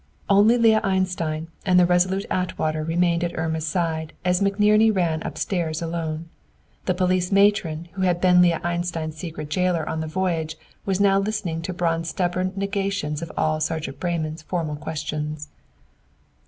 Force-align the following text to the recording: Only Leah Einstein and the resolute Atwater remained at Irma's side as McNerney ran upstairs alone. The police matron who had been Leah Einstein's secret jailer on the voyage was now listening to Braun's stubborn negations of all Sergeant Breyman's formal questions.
Only 0.29 0.57
Leah 0.57 0.81
Einstein 0.83 1.49
and 1.63 1.79
the 1.79 1.85
resolute 1.85 2.25
Atwater 2.31 2.83
remained 2.83 3.23
at 3.23 3.37
Irma's 3.37 3.67
side 3.67 4.13
as 4.25 4.41
McNerney 4.41 4.89
ran 4.91 5.21
upstairs 5.21 5.79
alone. 5.79 6.27
The 6.85 6.95
police 6.95 7.31
matron 7.31 7.87
who 7.91 8.01
had 8.01 8.19
been 8.19 8.41
Leah 8.41 8.61
Einstein's 8.63 9.17
secret 9.17 9.49
jailer 9.51 9.87
on 9.87 9.99
the 9.99 10.07
voyage 10.07 10.57
was 10.87 10.99
now 10.99 11.19
listening 11.19 11.61
to 11.61 11.71
Braun's 11.75 12.09
stubborn 12.09 12.51
negations 12.55 13.21
of 13.21 13.31
all 13.37 13.59
Sergeant 13.59 13.99
Breyman's 13.99 14.41
formal 14.41 14.75
questions. 14.75 15.49